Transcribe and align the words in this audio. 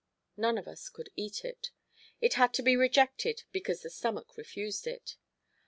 None 0.35 0.57
of 0.57 0.67
us 0.67 0.89
could 0.89 1.11
eat 1.15 1.45
it. 1.45 1.69
It 2.21 2.33
had 2.33 2.55
to 2.55 2.63
be 2.63 2.75
rejected 2.75 3.43
because 3.51 3.81
the 3.83 3.91
stomach 3.91 4.35
refused 4.35 4.87
it. 4.87 5.15